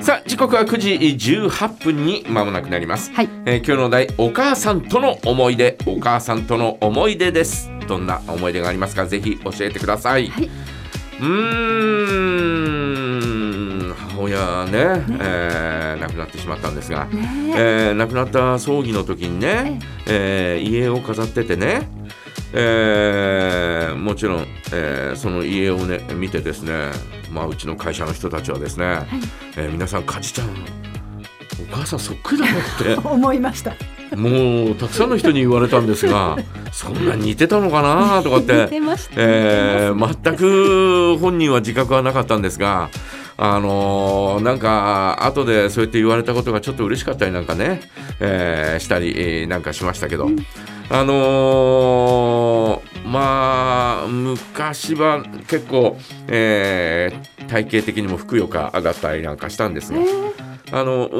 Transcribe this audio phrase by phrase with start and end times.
[0.00, 0.90] さあ時刻は9時
[1.48, 3.28] 18分に間もなくなります、はい。
[3.46, 7.70] えー今日のお題お母さんとの思い出お母さんとの思い出です。
[7.86, 9.06] どんな思い出がありますか？
[9.06, 10.44] ぜひ教えてください、はい。
[10.44, 11.28] うー
[13.90, 17.54] ん母親ねえー亡くなってしまったんですが、ね。
[17.56, 21.88] えー亡くなった葬儀の時にね、えー家を飾っててね、
[22.52, 26.90] えーもちろん、えーその家をね見てですね、
[27.30, 29.06] まあ、うちの会社の人たちはですね、
[29.56, 30.52] えー皆さんかじちゃんお
[31.74, 33.72] 母さんそっくりだねって 思いました。
[34.16, 36.36] もうたくさんの人に言われたんですが
[36.70, 38.22] そんなに似てたのかな？
[38.22, 39.14] とかっ似ててました。
[39.16, 42.90] えー全く本人は自覚はなかったんですが、
[43.38, 47.80] あのーなんか後でそうやって言われたことがちょっと嬉しかったりなんかね、
[48.20, 50.28] えーしたり、えーなんかしましたけど、
[50.90, 51.14] あのーまあ
[54.32, 55.96] 昔は結構、
[56.28, 60.06] えー体型的にもふくよかだったりなんかしたんですが、ね
[60.70, 61.10] あのう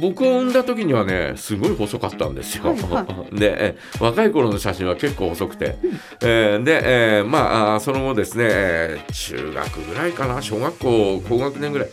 [0.00, 2.64] 僕を産んだ時にはねすごい細かったんですよ。
[2.64, 5.76] はいはでえ若い頃の写真は結構細くて、
[6.22, 11.88] えーで、えーまあその後ですねえー中学ぐらいかな小学校高学年ぐらい。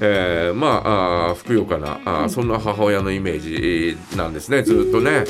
[0.00, 0.82] えーま
[1.30, 3.40] あふくよかなあーそんな母親のイメー
[4.10, 5.24] ジなんですねずっとね、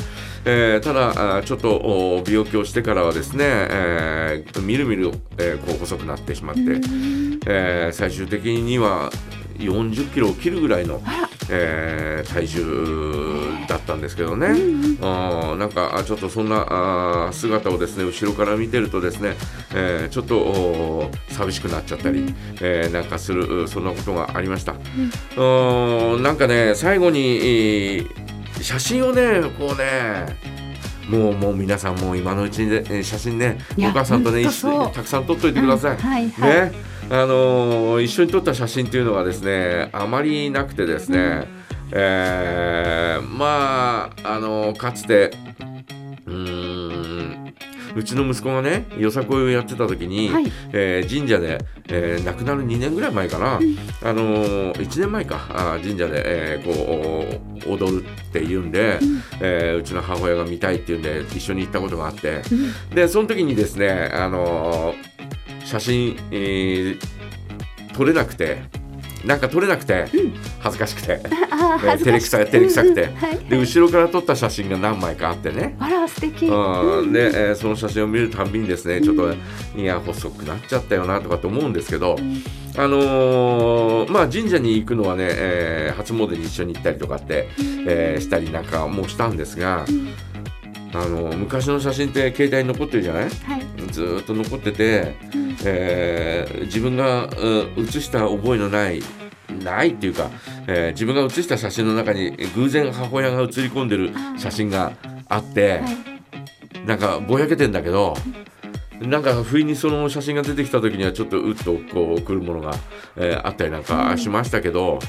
[0.45, 6.61] えーただちょっとお病気をしてからはですね、えーみるみる、えーこう細くなってしまって、
[7.47, 9.09] えー最終的には
[9.57, 11.01] 40キロを切るぐらいの、
[11.49, 14.47] えー体重だったんですけどね、
[15.01, 19.35] あーなんかあちょっとそんな姿をですね後ろから見てるとですね、
[19.73, 24.75] えーちょっとお寂しくなっちゃったり、えーなんかするそんなことがありました。
[25.37, 26.23] うん。
[26.23, 30.37] なんかね最後にえー写真をねこうね
[31.09, 34.49] もうもう皆さんもう今のうちにねえー写真ねお母さんとねた
[35.01, 35.97] くさん撮っといてください。
[35.97, 36.51] はいはい。
[36.71, 36.71] ね、
[37.11, 41.47] あのー一緒に撮った写真っていうのがですねあまりなくてですね、
[41.91, 45.31] えーまああのーかつて
[46.25, 47.53] うーん
[47.95, 50.45] うちの息子がねよさこいをやってた時に、はい。
[50.71, 53.59] えー神社で、えー亡くなる2年ぐらい前かな、あ
[54.13, 56.21] のー1年前かあー神社で、
[56.57, 58.99] えーこう踊るっていうんで、
[59.41, 62.43] えーうちの母親が見たいっていうんで一緒に行ったことがあって、
[62.93, 65.08] でその時にですね、あのー
[65.69, 66.97] 写真、えー
[67.93, 68.61] 撮れなくて
[69.25, 70.05] なんか撮れなくて、
[70.61, 71.19] 恥ずかしくて。
[71.51, 72.45] あー恥ずかしくて。
[72.45, 73.09] 照れくさ照れくさくて。
[73.49, 76.45] で後ろから撮った写真が何枚かあってね、あら素敵。
[76.45, 79.33] うん、で、えーその写真を見るたんびにですねちょっと、
[79.77, 82.15] いや細くなっちゃったよなとかって思うんですけど、
[82.77, 87.49] あのーまあ神社に行くのはね、えー初詣に一緒に行ったりとかって、
[87.85, 89.83] えーしたりなんかもしたんですが、
[90.93, 93.23] あのー昔の写真って携帯に残ってるじゃない？
[93.23, 93.31] はい。
[93.91, 95.15] ずーっと残ってて、
[95.65, 99.01] えー自分がうん写した覚えのない
[99.63, 100.29] ないっていうか、
[100.67, 104.93] えー自分が写した写真の中に偶然母親が写り込んでる写真が
[105.27, 105.81] あって、
[106.85, 108.15] なんかぼやけてんだけど
[109.01, 112.73] なんか不意にその写真が出てきた時にはちょっとうっとこう来るものが、
[113.17, 114.99] えーあったりなんかしましたけど。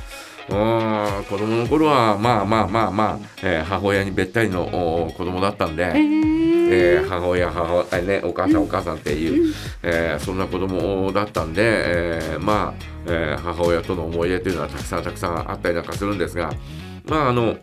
[0.49, 4.63] うーん子供の頃はまあまあまあまあ、えー母親にべったりの
[5.05, 6.40] お子供だったんで、えー
[6.71, 16.53] えー母親母親、ね、お母さんお母さんっていう、えーそんな子供だったんで、えーまあ、えー母親との思い出というのはたくさんたくさんあったりなんかするんですが
[17.07, 17.59] まああのう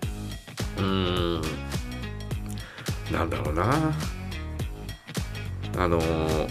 [0.77, 1.41] ーん
[3.11, 3.93] なんだろうな。
[5.77, 6.47] あのー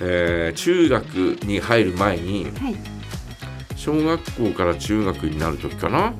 [0.00, 1.04] えー中学
[1.44, 2.76] に入る前にはい。
[3.76, 6.14] 小学校から中学になる時かな。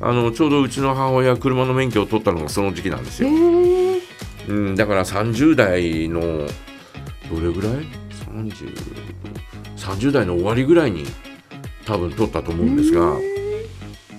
[0.00, 3.32] あのちょうどうちの母親車の免許を取ったのがその時期なんですえよ。
[3.34, 3.89] ー
[4.48, 7.86] うん、だから30代のどれぐらい
[8.32, 8.74] ?30
[9.76, 11.04] 30代の終わりぐらいに
[11.84, 13.16] 多分取ったと思うんですが。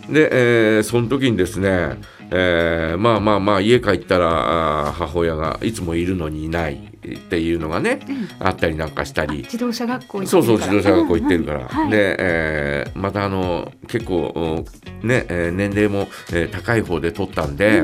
[0.10, 0.30] で、
[0.78, 1.98] えーその時にですね、
[2.32, 8.00] えーまあまあまあ家帰ったら母親がいつもいるのにいないっていうのがね、
[8.40, 9.40] あったりなんかしたり。
[9.40, 11.92] 自動車学校行ってそうそう自動車学校行ってるから、うんうんはい。
[11.92, 14.66] で、えーまたあの結構
[15.04, 17.84] うんね、えー年齢も、えー高い方で取ったんで、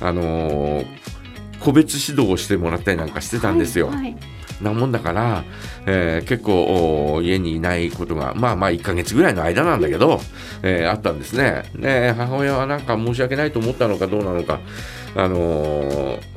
[0.00, 0.86] あのー
[1.66, 3.88] 個別指導をしてもらったりなんかしてたんですよ。
[3.88, 4.16] はいはい
[4.62, 5.44] なもんだから、
[5.84, 10.18] えー結構お家にいないことがまあまあ1ヶ月ぐらいの間なんだけど、
[10.62, 11.64] えーあったんですね。
[11.74, 14.60] で母親はなんか申し訳ないと思ったのかどうなのか、
[15.14, 16.35] あのー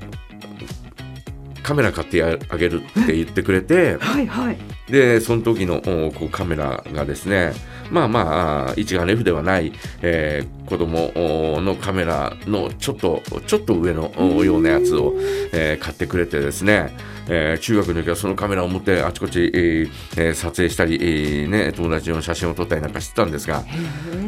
[1.70, 4.58] カメラ買ってあげるって言ってくれて、はいはい。
[4.90, 5.78] でその時の
[6.08, 7.54] おこうカメラがですね
[7.92, 9.72] まあまあ一眼レフではない、
[10.02, 11.12] えー子供
[11.56, 15.16] おのカメラのちょっとちょっと上のおようなやつを、
[15.52, 16.96] えー買ってくれてですね、
[17.28, 23.64] えー中学の時はそのカメラを持ってあちこち、えーえー撮影したり、えーね、友達の写真を撮ったりなんかしてたんですが、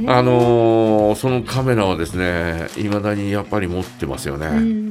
[0.07, 4.90] あのーそのカメラはですねいまだにやっぱり持ってますよね。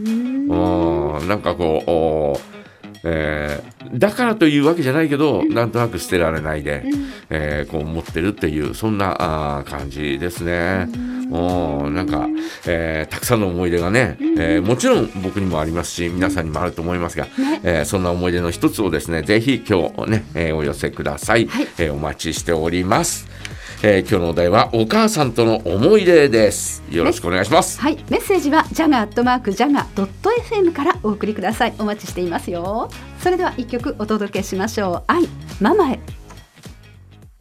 [0.51, 1.15] うん。
[1.19, 2.41] うんなんかこう、お
[3.05, 6.85] えーだからというわけじゃないけど、なんとなく捨てられないで、
[7.29, 9.17] えーこう持ってるっていうそんな
[9.59, 10.87] あー感じですね。
[11.31, 11.95] うん。
[11.95, 12.29] なんか、
[12.67, 17.27] えーたくさんの思い出がね、えーもちろん僕にもありますし皆さんにもあると思いますが、
[17.65, 21.49] えーそんな思い出の一つをですねぜひ今日ね、えーお寄せください。
[21.79, 23.29] えーお待ちしております。
[23.83, 26.83] えー今日のお題はお母さんとの思い出です。
[26.91, 27.81] よろしくお願いします。
[27.81, 31.75] はい、メッセージはジャガアットマークジャガドット FM からお送りください。
[31.79, 32.91] お待ちしていますよ。
[33.21, 35.03] それでは一曲お届けしましょう。
[35.07, 35.27] 愛
[35.61, 36.20] ママへ。